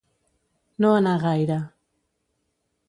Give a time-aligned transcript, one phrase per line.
[0.85, 1.59] No anar gaire.